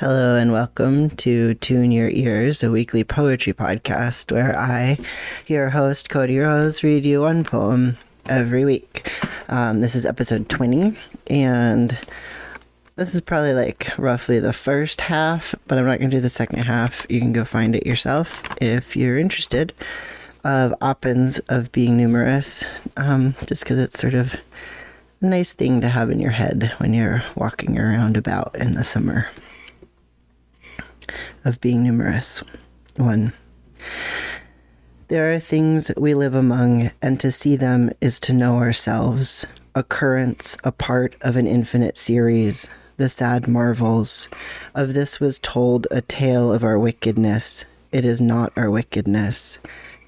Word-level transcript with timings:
Hello 0.00 0.36
and 0.36 0.52
welcome 0.52 1.10
to 1.16 1.54
Tune 1.54 1.90
Ya 1.90 2.06
Ears, 2.12 2.62
a 2.62 2.70
weekly 2.70 3.02
poetry 3.02 3.52
podcast 3.52 4.30
where 4.30 4.56
I, 4.56 4.96
your 5.48 5.70
host, 5.70 6.08
Cody 6.08 6.38
Rose, 6.38 6.84
read 6.84 7.04
you 7.04 7.22
one 7.22 7.42
poem 7.42 7.96
every 8.26 8.64
week. 8.64 9.10
Um, 9.48 9.80
this 9.80 9.96
is 9.96 10.06
episode 10.06 10.48
20, 10.48 10.96
and 11.26 11.98
this 12.94 13.12
is 13.12 13.20
probably 13.20 13.54
like 13.54 13.90
roughly 13.98 14.38
the 14.38 14.52
first 14.52 15.00
half, 15.00 15.52
but 15.66 15.78
I'm 15.78 15.86
not 15.86 15.98
going 15.98 16.10
to 16.10 16.16
do 16.18 16.20
the 16.20 16.28
second 16.28 16.62
half. 16.62 17.04
You 17.08 17.18
can 17.18 17.32
go 17.32 17.44
find 17.44 17.74
it 17.74 17.84
yourself 17.84 18.44
if 18.60 18.94
you're 18.94 19.18
interested. 19.18 19.72
Of 20.44 20.76
Oppen's 20.80 21.40
of 21.48 21.72
Being 21.72 21.96
Numerous, 21.96 22.62
um, 22.96 23.34
just 23.46 23.64
because 23.64 23.80
it's 23.80 23.98
sort 23.98 24.14
of 24.14 24.36
a 25.20 25.26
nice 25.26 25.54
thing 25.54 25.80
to 25.80 25.88
have 25.88 26.08
in 26.08 26.20
your 26.20 26.30
head 26.30 26.72
when 26.78 26.94
you're 26.94 27.24
walking 27.34 27.80
around 27.80 28.16
about 28.16 28.54
in 28.54 28.74
the 28.74 28.84
summer 28.84 29.26
of 31.44 31.60
being 31.60 31.82
numerous. 31.82 32.42
One. 32.96 33.32
There 35.08 35.32
are 35.32 35.40
things 35.40 35.90
we 35.96 36.14
live 36.14 36.34
among, 36.34 36.90
and 37.00 37.18
to 37.20 37.30
see 37.30 37.56
them 37.56 37.90
is 38.00 38.20
to 38.20 38.32
know 38.32 38.56
ourselves. 38.56 39.46
Occurrence, 39.74 40.58
a 40.64 40.72
part 40.72 41.14
of 41.22 41.36
an 41.36 41.46
infinite 41.46 41.96
series, 41.96 42.68
the 42.98 43.08
sad 43.08 43.48
marvels. 43.48 44.28
Of 44.74 44.92
this 44.92 45.18
was 45.18 45.38
told 45.38 45.86
a 45.90 46.02
tale 46.02 46.52
of 46.52 46.64
our 46.64 46.78
wickedness. 46.78 47.64
It 47.90 48.04
is 48.04 48.20
not 48.20 48.52
our 48.56 48.70
wickedness. 48.70 49.58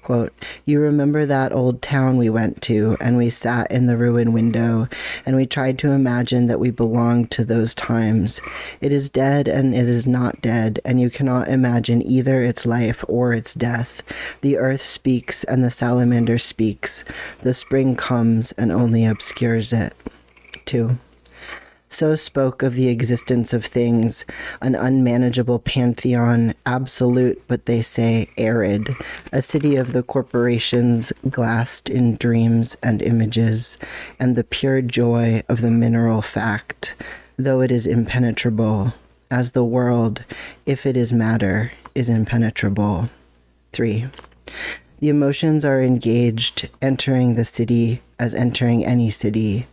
Quote, 0.01 0.33
You 0.65 0.79
remember 0.79 1.27
that 1.27 1.51
old 1.51 1.81
town 1.81 2.17
we 2.17 2.29
went 2.29 2.61
to, 2.63 2.97
and 2.99 3.17
we 3.17 3.29
sat 3.29 3.69
in 3.71 3.85
the 3.85 3.97
ruin 3.97 4.33
window, 4.33 4.87
and 5.25 5.35
we 5.35 5.45
tried 5.45 5.77
to 5.79 5.91
imagine 5.91 6.47
that 6.47 6.59
we 6.59 6.71
belonged 6.71 7.29
to 7.31 7.45
those 7.45 7.75
times. 7.75 8.41
It 8.79 8.91
is 8.91 9.09
dead 9.09 9.47
and 9.47 9.75
it 9.75 9.87
is 9.87 10.07
not 10.07 10.41
dead, 10.41 10.79
and 10.83 10.99
you 10.99 11.11
cannot 11.11 11.47
imagine 11.47 12.01
either 12.01 12.41
its 12.41 12.65
life 12.65 13.05
or 13.07 13.33
its 13.33 13.53
death. 13.53 14.01
The 14.41 14.57
earth 14.57 14.83
speaks, 14.83 15.43
and 15.43 15.63
the 15.63 15.69
salamander 15.69 16.39
speaks. 16.39 17.05
The 17.41 17.53
spring 17.53 17.95
comes 17.95 18.53
and 18.53 18.71
only 18.71 19.05
obscures 19.05 19.71
it. 19.71 19.93
2 20.65 20.97
so 21.91 22.15
spoke 22.15 22.63
of 22.63 22.73
the 22.73 22.87
existence 22.87 23.53
of 23.53 23.65
things, 23.65 24.25
an 24.61 24.75
unmanageable 24.75 25.59
pantheon, 25.59 26.53
absolute, 26.65 27.41
but 27.47 27.65
they 27.65 27.81
say 27.81 28.29
arid, 28.37 28.95
a 29.31 29.41
city 29.41 29.75
of 29.75 29.93
the 29.93 30.01
corporations 30.01 31.11
glassed 31.29 31.89
in 31.89 32.15
dreams 32.15 32.75
and 32.81 33.01
images, 33.01 33.77
and 34.19 34.35
the 34.35 34.43
pure 34.43 34.81
joy 34.81 35.43
of 35.49 35.61
the 35.61 35.69
mineral 35.69 36.21
fact, 36.21 36.95
though 37.37 37.61
it 37.61 37.71
is 37.71 37.85
impenetrable, 37.85 38.93
as 39.29 39.51
the 39.51 39.63
world, 39.63 40.23
if 40.65 40.85
it 40.85 40.95
is 40.95 41.11
matter, 41.11 41.71
is 41.93 42.09
impenetrable. 42.09 43.09
3. 43.73 44.07
The 44.99 45.09
emotions 45.09 45.65
are 45.65 45.81
engaged, 45.81 46.69
entering 46.81 47.35
the 47.35 47.45
city 47.45 48.01
as 48.19 48.33
entering 48.33 48.85
any 48.85 49.09
city. 49.09 49.67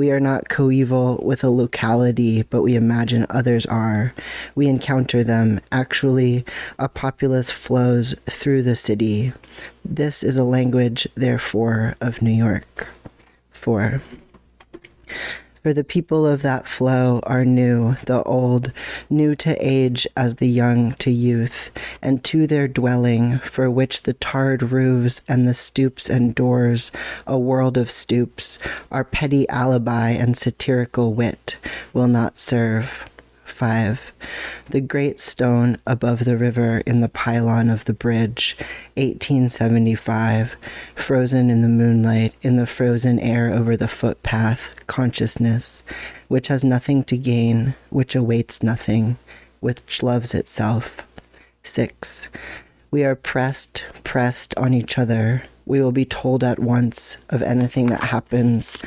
We 0.00 0.10
are 0.12 0.18
not 0.18 0.48
coeval 0.48 1.20
with 1.22 1.44
a 1.44 1.50
locality, 1.50 2.40
but 2.44 2.62
we 2.62 2.74
imagine 2.74 3.26
others 3.28 3.66
are. 3.66 4.14
We 4.54 4.66
encounter 4.66 5.22
them. 5.22 5.60
Actually, 5.70 6.46
a 6.78 6.88
populace 6.88 7.50
flows 7.50 8.14
through 8.24 8.62
the 8.62 8.76
city. 8.76 9.34
This 9.84 10.22
is 10.22 10.38
a 10.38 10.42
language, 10.42 11.06
therefore, 11.16 11.96
of 12.00 12.22
New 12.22 12.30
York. 12.30 12.88
4. 13.50 14.00
For 15.62 15.74
the 15.74 15.84
people 15.84 16.26
of 16.26 16.40
that 16.40 16.66
flow 16.66 17.20
are 17.24 17.44
new, 17.44 17.96
the 18.06 18.22
old, 18.22 18.72
new 19.10 19.34
to 19.36 19.54
age 19.60 20.06
as 20.16 20.36
the 20.36 20.48
young 20.48 20.94
to 20.94 21.10
youth, 21.10 21.70
and 22.00 22.24
to 22.24 22.46
their 22.46 22.66
dwelling, 22.66 23.40
for 23.40 23.70
which 23.70 24.04
the 24.04 24.14
tarred 24.14 24.62
roofs 24.62 25.20
and 25.28 25.46
the 25.46 25.52
stoops 25.52 26.08
and 26.08 26.34
doors, 26.34 26.90
a 27.26 27.38
world 27.38 27.76
of 27.76 27.90
stoops, 27.90 28.58
our 28.90 29.04
petty 29.04 29.46
alibi 29.50 30.12
and 30.12 30.34
satirical 30.34 31.12
wit, 31.12 31.58
will 31.92 32.08
not 32.08 32.38
serve. 32.38 33.09
5. 33.60 34.12
The 34.70 34.80
great 34.80 35.18
stone 35.18 35.76
above 35.86 36.24
the 36.24 36.38
river 36.38 36.78
in 36.86 37.02
the 37.02 37.10
pylon 37.10 37.68
of 37.68 37.84
the 37.84 37.92
bridge, 37.92 38.56
1875, 38.94 40.56
frozen 40.94 41.50
in 41.50 41.60
the 41.60 41.68
moonlight, 41.68 42.32
in 42.40 42.56
the 42.56 42.64
frozen 42.64 43.18
air 43.18 43.52
over 43.52 43.76
the 43.76 43.86
footpath, 43.86 44.74
consciousness, 44.86 45.82
which 46.28 46.48
has 46.48 46.64
nothing 46.64 47.04
to 47.04 47.18
gain, 47.18 47.74
which 47.90 48.14
awaits 48.14 48.62
nothing, 48.62 49.18
which 49.60 50.02
loves 50.02 50.32
itself. 50.32 51.02
6. 51.62 52.30
We 52.90 53.04
are 53.04 53.14
pressed, 53.14 53.84
pressed 54.04 54.56
on 54.56 54.72
each 54.72 54.96
other. 54.96 55.42
We 55.66 55.82
will 55.82 55.92
be 55.92 56.06
told 56.06 56.42
at 56.42 56.58
once 56.58 57.18
of 57.28 57.42
anything 57.42 57.88
that 57.88 58.04
happens 58.04 58.82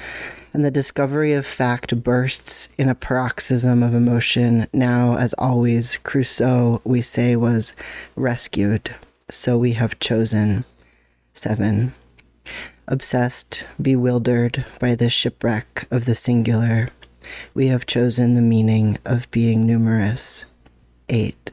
and 0.53 0.63
the 0.63 0.71
discovery 0.71 1.33
of 1.33 1.45
fact 1.45 2.03
bursts 2.03 2.69
in 2.77 2.87
a 2.87 2.95
paroxysm 2.95 3.81
of 3.81 3.95
emotion. 3.95 4.67
Now, 4.71 5.17
as 5.17 5.33
always, 5.33 5.97
Crusoe, 6.03 6.81
we 6.83 7.01
say, 7.01 7.35
was 7.35 7.73
rescued. 8.15 8.95
So 9.31 9.57
we 9.57 9.73
have 9.73 9.99
chosen. 9.99 10.65
Seven. 11.33 11.95
Obsessed, 12.87 13.65
bewildered 13.81 14.65
by 14.79 14.93
the 14.93 15.09
shipwreck 15.09 15.87
of 15.89 16.05
the 16.05 16.15
singular, 16.15 16.89
we 17.53 17.67
have 17.67 17.85
chosen 17.85 18.33
the 18.33 18.41
meaning 18.41 18.97
of 19.05 19.31
being 19.31 19.65
numerous. 19.65 20.45
8. 21.09 21.51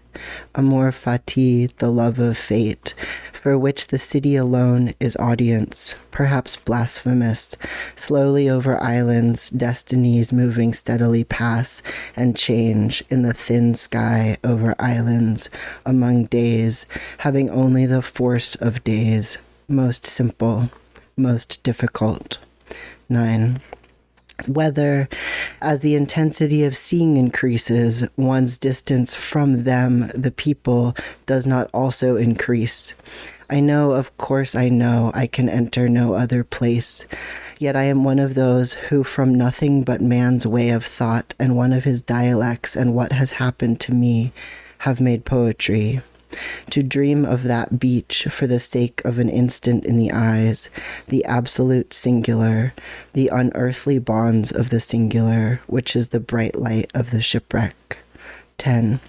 Amor 0.54 0.90
fati, 0.90 1.74
the 1.78 1.90
love 1.90 2.18
of 2.18 2.36
fate, 2.36 2.94
for 3.32 3.56
which 3.56 3.88
the 3.88 3.98
city 3.98 4.36
alone 4.36 4.94
is 5.00 5.16
audience, 5.16 5.94
perhaps 6.10 6.56
blasphemous. 6.56 7.56
Slowly 7.96 8.50
over 8.50 8.82
islands, 8.82 9.50
destinies 9.50 10.32
moving 10.32 10.72
steadily 10.72 11.24
pass 11.24 11.82
and 12.16 12.36
change 12.36 13.02
in 13.08 13.22
the 13.22 13.32
thin 13.32 13.74
sky 13.74 14.36
over 14.44 14.74
islands, 14.78 15.48
among 15.86 16.24
days, 16.24 16.86
having 17.18 17.48
only 17.48 17.86
the 17.86 18.02
force 18.02 18.56
of 18.56 18.84
days, 18.84 19.38
most 19.68 20.04
simple, 20.04 20.70
most 21.16 21.62
difficult. 21.62 22.38
9 23.08 23.60
whether, 24.48 25.08
as 25.60 25.80
the 25.80 25.94
intensity 25.94 26.64
of 26.64 26.76
seeing 26.76 27.16
increases, 27.16 28.04
one's 28.16 28.58
distance 28.58 29.14
from 29.14 29.64
them, 29.64 30.10
the 30.14 30.30
people, 30.30 30.94
does 31.26 31.46
not 31.46 31.70
also 31.72 32.16
increase. 32.16 32.94
I 33.48 33.60
know, 33.60 33.92
of 33.92 34.16
course, 34.16 34.54
I 34.54 34.68
know 34.68 35.10
I 35.12 35.26
can 35.26 35.48
enter 35.48 35.88
no 35.88 36.14
other 36.14 36.44
place. 36.44 37.06
Yet 37.58 37.74
I 37.74 37.84
am 37.84 38.04
one 38.04 38.18
of 38.18 38.34
those 38.34 38.74
who, 38.74 39.02
from 39.02 39.34
nothing 39.34 39.82
but 39.82 40.00
man's 40.00 40.46
way 40.46 40.70
of 40.70 40.84
thought 40.84 41.34
and 41.38 41.56
one 41.56 41.72
of 41.72 41.84
his 41.84 42.00
dialects 42.00 42.76
and 42.76 42.94
what 42.94 43.12
has 43.12 43.32
happened 43.32 43.80
to 43.80 43.92
me, 43.92 44.32
have 44.78 45.00
made 45.00 45.24
poetry 45.24 46.00
to 46.70 46.82
dream 46.82 47.24
of 47.24 47.42
that 47.44 47.78
beach 47.78 48.26
for 48.30 48.46
the 48.46 48.60
sake 48.60 49.02
of 49.04 49.18
an 49.18 49.28
instant 49.28 49.84
in 49.84 49.96
the 49.96 50.12
eyes, 50.12 50.70
the 51.08 51.24
absolute 51.24 51.92
singular, 51.94 52.72
the 53.12 53.28
unearthly 53.28 53.98
bonds 53.98 54.52
of 54.52 54.70
the 54.70 54.80
singular, 54.80 55.60
which 55.66 55.96
is 55.96 56.08
the 56.08 56.20
bright 56.20 56.56
light 56.56 56.90
of 56.94 57.10
the 57.10 57.20
shipwreck. 57.20 57.98
10 58.58 59.00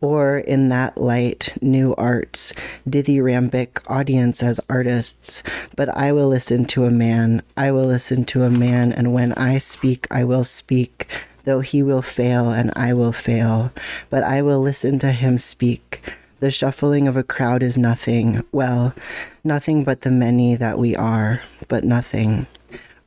or 0.00 0.38
in 0.38 0.68
that 0.68 0.98
light, 0.98 1.56
new 1.60 1.94
arts, 1.96 2.52
dithyrambic 2.88 3.88
audience 3.90 4.42
as 4.42 4.60
artists. 4.68 5.42
But 5.76 5.88
I 5.90 6.12
will 6.12 6.28
listen 6.28 6.64
to 6.66 6.84
a 6.84 6.90
man, 6.90 7.42
I 7.56 7.70
will 7.70 7.86
listen 7.86 8.24
to 8.26 8.44
a 8.44 8.50
man, 8.50 8.92
and 8.92 9.12
when 9.12 9.32
I 9.34 9.58
speak, 9.58 10.06
I 10.10 10.24
will 10.24 10.44
speak 10.44 11.08
though 11.48 11.60
he 11.60 11.82
will 11.82 12.02
fail 12.02 12.50
and 12.50 12.70
I 12.76 12.92
will 12.92 13.12
fail, 13.12 13.72
but 14.10 14.22
I 14.22 14.42
will 14.42 14.60
listen 14.60 14.98
to 14.98 15.12
him 15.12 15.38
speak. 15.38 16.02
The 16.40 16.50
shuffling 16.50 17.08
of 17.08 17.16
a 17.16 17.22
crowd 17.22 17.62
is 17.62 17.78
nothing, 17.78 18.44
well, 18.52 18.94
nothing 19.42 19.82
but 19.82 20.02
the 20.02 20.10
many 20.10 20.56
that 20.56 20.78
we 20.78 20.94
are, 20.94 21.40
but 21.66 21.84
nothing. 21.84 22.46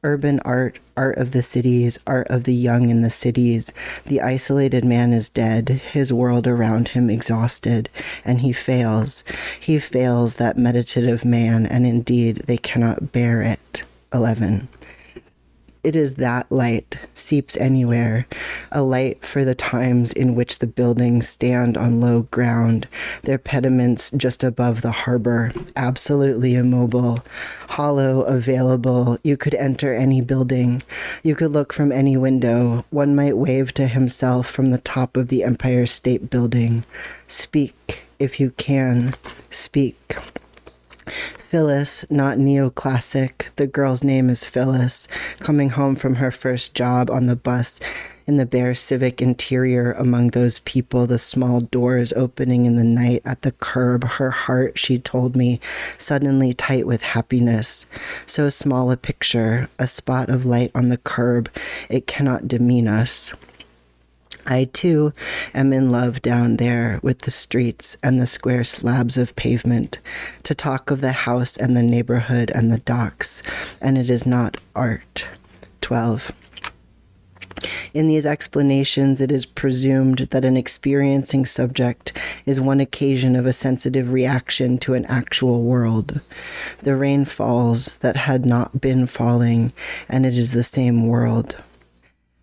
Urban 0.04 0.40
art, 0.40 0.80
art 0.98 1.18
of 1.20 1.32
the 1.32 1.44
cities, 1.44 2.00
art 2.08 2.28
of 2.28 2.46
the 2.46 2.56
young 2.56 2.90
in 2.90 3.02
the 3.02 3.10
cities. 3.12 3.72
The 4.08 4.20
isolated 4.20 4.84
man 4.84 5.14
is 5.14 5.30
dead, 5.30 5.70
his 5.70 6.12
world 6.12 6.48
around 6.48 6.90
him 6.90 7.08
exhausted, 7.08 7.88
and 8.26 8.42
he 8.42 8.52
fails. 8.52 9.24
He 9.60 9.78
fails, 9.78 10.38
that 10.38 10.58
meditative 10.58 11.24
man, 11.24 11.68
and 11.68 11.86
indeed 11.86 12.38
they 12.48 12.58
cannot 12.58 13.12
bear 13.12 13.44
it. 13.44 13.84
11. 14.12 14.68
It 15.84 15.96
is 15.96 16.16
that 16.16 16.52
light 16.52 17.00
seeps 17.16 17.58
anywhere, 17.58 18.28
a 18.72 18.84
light 18.84 19.26
for 19.26 19.44
the 19.44 19.56
times 19.56 20.14
in 20.14 20.36
which 20.36 20.60
the 20.60 20.68
buildings 20.68 21.28
stand 21.28 21.76
on 21.76 22.00
low 22.00 22.24
ground, 22.24 22.88
their 23.24 23.40
pediments 23.40 24.12
just 24.12 24.44
above 24.44 24.82
the 24.82 24.92
harbor, 24.92 25.52
absolutely 25.76 26.54
immobile, 26.54 27.24
hollow, 27.70 28.22
available. 28.22 29.18
You 29.24 29.38
could 29.38 29.56
enter 29.56 29.96
any 29.96 30.22
building, 30.22 30.84
you 31.24 31.34
could 31.34 31.52
look 31.52 31.74
from 31.74 31.92
any 31.92 32.16
window. 32.16 32.86
One 32.92 33.16
might 33.16 33.38
wave 33.38 33.74
to 33.74 33.88
himself 33.88 34.48
from 34.48 34.70
the 34.70 34.78
top 34.78 35.18
of 35.18 35.30
the 35.30 35.44
Empire 35.44 35.88
State 35.88 36.30
Building. 36.30 36.84
Speak, 37.28 38.04
if 38.20 38.40
you 38.40 38.52
can, 38.52 39.16
speak. 39.50 40.16
Phyllis, 41.38 42.06
not 42.10 42.38
neoclassic. 42.38 43.50
The 43.58 43.68
girl's 43.68 44.04
name 44.04 44.30
is 44.30 44.44
Phyllis, 44.44 45.08
coming 45.40 45.72
home 45.72 45.96
from 45.96 46.16
her 46.16 46.32
first 46.32 46.74
job 46.74 47.10
on 47.10 47.26
the 47.28 47.36
bus 47.36 47.80
in 48.32 48.38
the 48.38 48.46
bare 48.46 48.74
civic 48.74 49.22
interior 49.22 49.92
among 49.92 50.30
those 50.30 50.60
people, 50.60 51.06
the 51.06 51.18
small 51.18 51.60
doors 51.60 52.14
opening 52.14 52.66
in 52.66 52.78
the 52.78 52.84
night 52.84 53.22
at 53.26 53.42
the 53.42 53.52
curb, 53.52 54.06
her 54.06 54.32
heart, 54.32 54.80
she 54.80 54.98
told 54.98 55.36
me, 55.36 55.60
suddenly 55.98 56.54
tight 56.54 56.88
with 56.88 57.02
happiness. 57.02 57.88
So 58.26 58.48
small 58.48 58.90
a 58.90 58.96
picture, 58.96 59.68
a 59.78 59.86
spot 59.86 60.30
of 60.30 60.46
light 60.46 60.72
on 60.74 60.88
the 60.88 60.98
curb, 60.98 61.50
it 61.90 62.08
cannot 62.08 62.48
demean 62.48 62.88
us. 62.88 63.34
I 64.46 64.66
too 64.66 65.14
am 65.54 65.74
in 65.74 65.92
love 65.92 66.22
down 66.22 66.58
there 66.58 67.00
with 67.02 67.20
the 67.20 67.32
streets 67.32 67.98
and 68.02 68.20
the 68.20 68.26
square 68.26 68.64
slabs 68.64 69.18
of 69.18 69.36
pavement, 69.36 70.00
to 70.44 70.56
talk 70.56 70.92
of 70.92 71.02
the 71.02 71.12
house 71.12 71.58
and 71.58 71.76
the 71.76 71.84
neighborhood 71.84 72.52
and 72.54 72.72
the 72.72 72.80
docks, 72.80 73.44
and 73.80 73.98
it 73.98 74.10
is 74.10 74.26
not 74.26 74.58
art. 74.76 75.26
12. 75.82 76.32
In 77.94 78.08
these 78.08 78.26
explanations, 78.26 79.22
it 79.22 79.32
is 79.32 79.46
presumed 79.46 80.20
that 80.32 80.46
an 80.46 80.58
experiencing 80.58 81.46
subject 81.46 82.18
is 82.46 82.60
one 82.60 82.80
occasion 82.80 83.36
of 83.36 83.46
a 83.46 83.54
sensitive 83.54 84.12
reaction 84.12 84.78
to 84.80 84.94
an 84.94 85.06
actual 85.06 85.64
world. 85.64 86.22
The 86.82 86.96
rain 86.96 87.26
falls 87.26 87.98
that 88.00 88.16
had 88.16 88.46
not 88.46 88.82
been 88.82 89.06
falling, 89.06 89.74
and 90.10 90.26
it 90.26 90.38
is 90.38 90.54
the 90.54 90.64
same 90.64 91.08
world. 91.08 91.56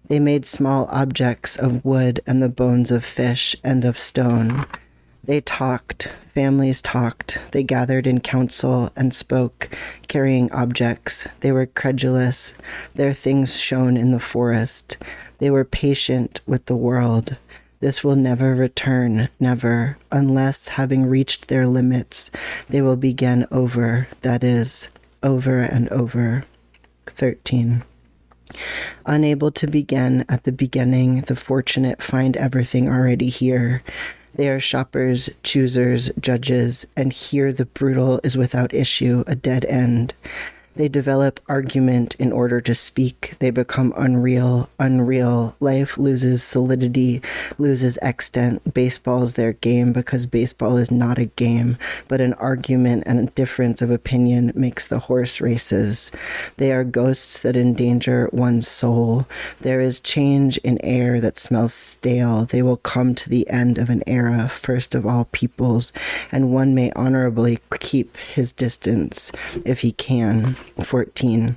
They 0.08 0.19
made 0.19 0.46
small 0.46 0.88
objects 0.90 1.56
of 1.56 1.84
wood 1.84 2.20
and 2.26 2.43
the 2.43 2.49
bones 2.49 2.90
of 2.90 3.05
fish 3.05 3.55
and 3.62 3.84
of 3.84 3.99
stone. 3.99 4.66
They 5.22 5.43
talked, 5.43 6.08
families 6.32 6.81
talked. 6.81 7.38
They 7.52 7.62
gathered 7.62 8.06
in 8.06 8.20
council 8.20 8.90
and 8.96 9.12
spoke, 9.12 9.69
carrying 10.08 10.50
objects. 10.52 11.28
They 11.40 11.52
were 11.52 11.66
credulous. 11.66 12.55
Their 12.94 13.12
things 13.12 13.60
shone 13.60 13.99
in 13.99 14.10
the 14.10 14.20
forest. 14.20 14.96
They 15.38 15.50
were 15.50 15.66
patient 15.66 16.40
with 16.46 16.64
the 16.64 16.76
world. 16.76 17.37
This 17.81 18.02
will 18.02 18.16
never 18.16 18.54
return, 18.54 19.28
never, 19.38 19.99
unless, 20.11 20.69
having 20.69 21.06
reached 21.06 21.49
their 21.49 21.66
limits, 21.66 22.31
they 22.69 22.82
will 22.82 22.96
begin 22.96 23.46
over, 23.52 24.08
that 24.22 24.43
is, 24.43 24.88
over 25.22 25.61
and 25.61 25.88
over. 25.90 26.44
13. 27.06 27.84
Unable 29.06 29.50
to 29.52 29.66
begin 29.66 30.24
at 30.28 30.44
the 30.44 30.52
beginning, 30.52 31.22
the 31.22 31.36
fortunate 31.36 32.02
find 32.02 32.36
everything 32.36 32.88
already 32.88 33.28
here. 33.28 33.82
They 34.34 34.48
are 34.48 34.60
shoppers, 34.60 35.30
choosers, 35.42 36.10
judges, 36.20 36.86
and 36.96 37.12
here 37.12 37.52
the 37.52 37.66
brutal 37.66 38.20
is 38.22 38.36
without 38.36 38.72
issue, 38.72 39.24
a 39.26 39.34
dead 39.34 39.64
end. 39.64 40.14
They 40.78 40.88
develop 40.88 41.40
argument 41.48 42.14
in 42.20 42.30
order 42.30 42.60
to 42.60 42.72
speak. 42.72 43.34
They 43.40 43.50
become 43.50 43.92
unreal, 43.96 44.70
unreal. 44.78 45.56
Life 45.58 45.98
loses 45.98 46.44
solidity, 46.44 47.20
loses 47.58 47.98
extent. 48.00 48.75
Baseball's 48.75 49.32
their 49.32 49.54
game 49.54 49.92
because 49.92 50.25
baseball 50.25 50.76
is 50.76 50.92
not 50.92 51.19
a 51.19 51.25
game, 51.25 51.78
but 52.06 52.20
an 52.20 52.32
argument 52.34 53.02
and 53.06 53.19
a 53.19 53.32
difference 53.32 53.82
of 53.82 53.90
opinion 53.90 54.52
makes 54.54 54.86
the 54.86 55.00
horse 55.00 55.40
races. 55.40 56.12
They 56.58 56.70
are 56.70 56.84
ghosts 56.84 57.40
that 57.40 57.56
endanger 57.56 58.30
one's 58.32 58.69
soul. 58.69 59.26
There 59.60 59.80
is 59.80 59.98
change 59.98 60.58
in 60.58 60.78
air 60.84 61.20
that 61.20 61.38
smells 61.38 61.75
stale. 61.75 62.44
They 62.44 62.62
will 62.62 62.76
come 62.76 63.16
to 63.16 63.28
the 63.28 63.50
end 63.50 63.78
of 63.78 63.90
an 63.90 64.04
era, 64.06 64.48
first 64.48 64.94
of 64.94 65.04
all 65.04 65.25
peoples, 65.32 65.92
and 66.30 66.52
one 66.54 66.72
may 66.72 66.92
honorably 66.92 67.58
keep 67.80 68.16
his 68.16 68.52
distance 68.52 69.32
if 69.64 69.80
he 69.80 69.90
can. 69.90 70.54
14. 70.82 71.56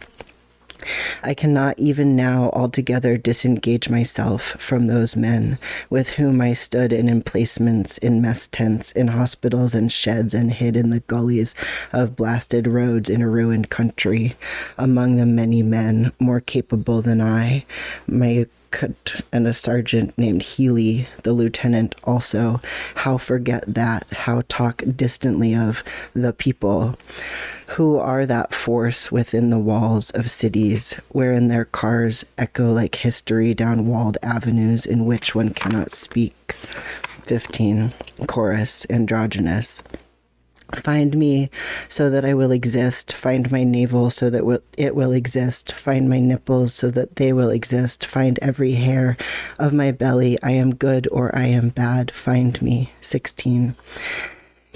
I 1.23 1.33
cannot 1.33 1.77
even 1.77 2.15
now 2.15 2.49
altogether 2.53 3.17
disengage 3.17 3.89
myself 3.89 4.55
from 4.59 4.87
those 4.87 5.15
men 5.15 5.59
with 5.89 6.11
whom 6.11 6.41
I 6.41 6.53
stood 6.53 6.91
in 6.91 7.07
emplacements, 7.07 7.97
in 7.99 8.21
mess 8.21 8.47
tents, 8.47 8.91
in 8.91 9.09
hospitals 9.09 9.75
and 9.75 9.91
sheds, 9.91 10.33
and 10.33 10.51
hid 10.51 10.75
in 10.75 10.89
the 10.89 11.01
gullies 11.01 11.53
of 11.93 12.15
blasted 12.15 12.67
roads 12.67 13.09
in 13.09 13.21
a 13.21 13.29
ruined 13.29 13.69
country. 13.69 14.35
Among 14.77 15.17
the 15.17 15.25
many 15.25 15.61
men 15.61 16.11
more 16.19 16.39
capable 16.39 17.01
than 17.01 17.21
I, 17.21 17.65
my 18.07 18.47
cut 18.71 19.21
and 19.31 19.45
a 19.45 19.53
sergeant 19.53 20.17
named 20.17 20.41
Healy, 20.41 21.07
the 21.23 21.33
lieutenant 21.33 21.93
also. 22.05 22.61
How 22.95 23.17
forget 23.17 23.65
that? 23.67 24.05
How 24.11 24.43
talk 24.47 24.81
distantly 24.95 25.53
of 25.53 25.83
the 26.15 26.33
people? 26.33 26.97
Who 27.71 27.97
are 27.97 28.25
that 28.25 28.53
force 28.53 29.11
within 29.11 29.49
the 29.49 29.59
walls 29.59 30.09
of 30.11 30.29
cities, 30.29 30.93
wherein 31.09 31.47
their 31.47 31.63
cars 31.63 32.25
echo 32.37 32.69
like 32.71 32.95
history 32.95 33.53
down 33.53 33.87
walled 33.87 34.17
avenues 34.21 34.85
in 34.85 35.05
which 35.05 35.33
one 35.33 35.51
cannot 35.51 35.91
speak. 35.91 36.51
15. 36.51 37.93
Chorus, 38.27 38.85
androgynous. 38.89 39.83
Find 40.75 41.17
me 41.17 41.49
so 41.87 42.09
that 42.09 42.25
I 42.25 42.33
will 42.33 42.51
exist. 42.51 43.13
Find 43.13 43.49
my 43.51 43.63
navel 43.63 44.09
so 44.09 44.29
that 44.29 44.61
it 44.77 44.95
will 44.95 45.11
exist. 45.11 45.71
Find 45.71 46.09
my 46.09 46.19
nipples 46.19 46.73
so 46.73 46.91
that 46.91 47.15
they 47.15 47.31
will 47.31 47.49
exist. 47.49 48.05
Find 48.05 48.37
every 48.41 48.73
hair 48.73 49.15
of 49.59 49.73
my 49.73 49.91
belly. 49.91 50.37
I 50.43 50.51
am 50.51 50.75
good 50.75 51.07
or 51.11 51.33
I 51.35 51.45
am 51.45 51.69
bad. 51.69 52.11
Find 52.11 52.61
me. 52.61 52.91
16. 53.01 53.75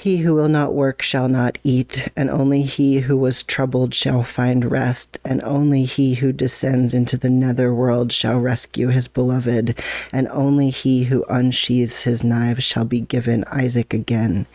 He 0.05 0.17
who 0.17 0.35
will 0.35 0.49
not 0.49 0.75
work 0.75 1.01
shall 1.01 1.27
not 1.27 1.57
eat, 1.63 2.09
and 2.15 2.29
only 2.29 2.61
he 2.61 2.99
who 2.99 3.17
was 3.17 3.41
troubled 3.41 3.95
shall 3.95 4.21
find 4.21 4.69
rest, 4.69 5.19
and 5.25 5.41
only 5.41 5.85
he 5.85 6.13
who 6.13 6.31
descends 6.31 6.93
into 6.93 7.17
the 7.17 7.31
nether 7.31 7.73
world 7.73 8.11
shall 8.11 8.39
rescue 8.39 8.89
his 8.89 9.07
beloved, 9.07 9.81
and 10.13 10.27
only 10.27 10.69
he 10.69 11.05
who 11.05 11.25
unsheathes 11.27 12.01
his 12.03 12.23
knives 12.23 12.63
shall 12.63 12.85
be 12.85 13.01
given 13.01 13.45
Isaac 13.45 13.95
again. 13.95 14.45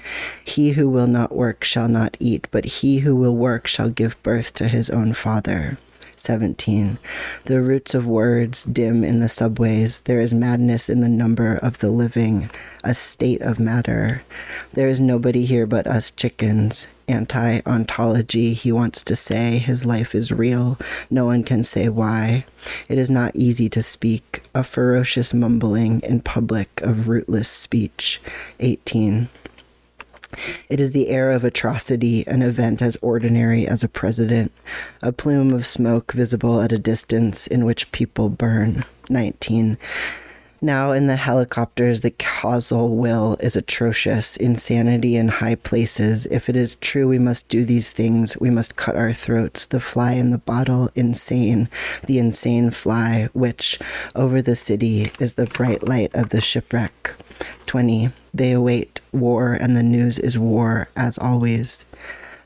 He 0.44 0.74
who 0.74 0.88
will 0.88 1.08
not 1.08 1.34
work 1.34 1.64
shall 1.64 1.88
not 1.88 2.16
eat, 2.20 2.46
but 2.52 2.64
he 2.64 3.00
who 3.00 3.16
will 3.16 3.34
work 3.34 3.66
shall 3.66 3.90
give 3.90 4.22
birth 4.22 4.54
to 4.54 4.68
his 4.68 4.88
own 4.88 5.14
father. 5.14 5.78
17. 6.20 6.98
The 7.46 7.60
roots 7.60 7.94
of 7.94 8.06
words 8.06 8.64
dim 8.64 9.02
in 9.02 9.20
the 9.20 9.28
subways. 9.28 10.02
There 10.02 10.20
is 10.20 10.34
madness 10.34 10.88
in 10.88 11.00
the 11.00 11.08
number 11.08 11.56
of 11.56 11.78
the 11.78 11.90
living, 11.90 12.50
a 12.84 12.94
state 12.94 13.40
of 13.42 13.58
matter. 13.58 14.22
There 14.72 14.88
is 14.88 15.00
nobody 15.00 15.46
here 15.46 15.66
but 15.66 15.86
us 15.86 16.10
chickens. 16.10 16.86
Anti 17.08 17.60
ontology, 17.66 18.54
he 18.54 18.70
wants 18.70 19.02
to 19.04 19.16
say. 19.16 19.58
His 19.58 19.84
life 19.84 20.14
is 20.14 20.30
real. 20.30 20.78
No 21.10 21.24
one 21.24 21.42
can 21.42 21.64
say 21.64 21.88
why. 21.88 22.44
It 22.88 22.98
is 22.98 23.10
not 23.10 23.34
easy 23.34 23.68
to 23.70 23.82
speak. 23.82 24.44
A 24.54 24.62
ferocious 24.62 25.34
mumbling 25.34 26.00
in 26.00 26.20
public 26.20 26.80
of 26.82 27.08
rootless 27.08 27.48
speech. 27.48 28.20
18. 28.60 29.28
It 30.70 30.80
is 30.80 30.92
the 30.92 31.08
air 31.08 31.32
of 31.32 31.42
atrocity, 31.42 32.24
an 32.28 32.42
event 32.42 32.80
as 32.80 32.96
ordinary 33.02 33.66
as 33.66 33.82
a 33.82 33.88
president, 33.88 34.52
a 35.02 35.10
plume 35.10 35.52
of 35.52 35.66
smoke 35.66 36.12
visible 36.12 36.60
at 36.60 36.70
a 36.70 36.78
distance 36.78 37.48
in 37.48 37.64
which 37.64 37.90
people 37.90 38.28
burn. 38.28 38.84
19. 39.08 39.76
Now, 40.62 40.92
in 40.92 41.08
the 41.08 41.16
helicopters, 41.16 42.02
the 42.02 42.12
causal 42.12 42.94
will 42.94 43.36
is 43.40 43.56
atrocious. 43.56 44.36
Insanity 44.36 45.16
in 45.16 45.26
high 45.26 45.56
places. 45.56 46.26
If 46.26 46.48
it 46.48 46.54
is 46.54 46.76
true 46.76 47.08
we 47.08 47.18
must 47.18 47.48
do 47.48 47.64
these 47.64 47.90
things, 47.90 48.36
we 48.38 48.50
must 48.50 48.76
cut 48.76 48.94
our 48.94 49.12
throats. 49.12 49.66
The 49.66 49.80
fly 49.80 50.12
in 50.12 50.30
the 50.30 50.38
bottle, 50.38 50.90
insane. 50.94 51.68
The 52.06 52.18
insane 52.18 52.70
fly, 52.70 53.28
which, 53.32 53.80
over 54.14 54.40
the 54.40 54.54
city, 54.54 55.10
is 55.18 55.34
the 55.34 55.46
bright 55.46 55.82
light 55.82 56.14
of 56.14 56.28
the 56.28 56.40
shipwreck. 56.40 57.14
20. 57.66 58.10
They 58.32 58.52
await 58.52 59.00
war, 59.12 59.52
and 59.52 59.76
the 59.76 59.82
news 59.82 60.18
is 60.18 60.38
war, 60.38 60.88
as 60.96 61.18
always. 61.18 61.84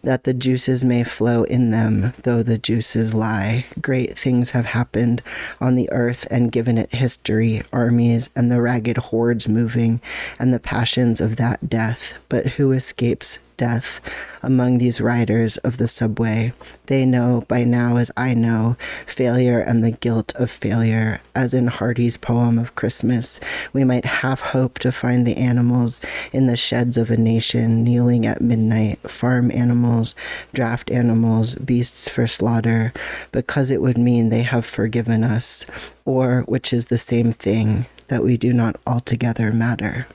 That 0.02 0.24
the 0.24 0.34
juices 0.34 0.84
may 0.84 1.02
flow 1.02 1.44
in 1.44 1.70
them, 1.70 2.12
though 2.24 2.42
the 2.42 2.58
juices 2.58 3.14
lie. 3.14 3.64
Great 3.80 4.18
things 4.18 4.50
have 4.50 4.66
happened 4.66 5.22
on 5.62 5.76
the 5.76 5.90
earth 5.92 6.26
and 6.30 6.52
given 6.52 6.76
it 6.76 6.94
history, 6.94 7.62
armies 7.72 8.28
and 8.36 8.52
the 8.52 8.60
ragged 8.60 8.98
hordes 8.98 9.48
moving, 9.48 10.02
and 10.38 10.52
the 10.52 10.60
passions 10.60 11.22
of 11.22 11.36
that 11.36 11.70
death. 11.70 12.12
But 12.28 12.46
who 12.48 12.72
escapes 12.72 13.38
death 13.56 14.00
among 14.42 14.78
these 14.78 15.00
riders 15.00 15.56
of 15.58 15.78
the 15.78 15.88
subway. 15.88 16.52
They 16.86 17.06
know 17.06 17.44
by 17.48 17.64
now, 17.64 17.96
as 17.96 18.10
I 18.16 18.34
know, 18.34 18.76
failure 19.06 19.58
and 19.58 19.82
the 19.82 19.92
guilt 19.92 20.34
of 20.36 20.50
failure. 20.50 21.20
As 21.34 21.54
in 21.54 21.68
Hardy's 21.68 22.16
poem 22.16 22.58
of 22.58 22.74
Christmas, 22.74 23.40
we 23.72 23.84
might 23.84 24.04
half 24.04 24.40
hope 24.40 24.78
to 24.80 24.92
find 24.92 25.26
the 25.26 25.36
animals 25.36 26.00
in 26.32 26.46
the 26.46 26.56
sheds 26.56 26.96
of 26.96 27.10
a 27.10 27.16
nation 27.16 27.82
kneeling 27.82 28.26
at 28.26 28.40
midnight, 28.40 28.98
farm 29.10 29.50
animals, 29.50 30.14
draft 30.52 30.90
animals, 30.90 31.54
beasts 31.54 32.08
for 32.08 32.26
slaughter, 32.26 32.92
because 33.32 33.70
it 33.70 33.80
would 33.80 33.98
mean 33.98 34.28
they 34.28 34.42
have 34.42 34.66
forgiven 34.66 35.24
us, 35.24 35.64
or, 36.04 36.42
which 36.42 36.72
is 36.72 36.86
the 36.86 36.98
same 36.98 37.32
thing, 37.32 37.86
that 38.08 38.22
we 38.22 38.36
do 38.36 38.52
not 38.52 38.76
altogether 38.86 39.50
matter. 39.52 40.06